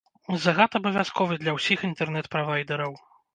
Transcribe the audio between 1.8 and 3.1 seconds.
інтэрнэт-правайдэраў.